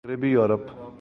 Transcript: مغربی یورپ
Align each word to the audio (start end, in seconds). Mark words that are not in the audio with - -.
مغربی 0.05 0.27
یورپ 0.27 0.81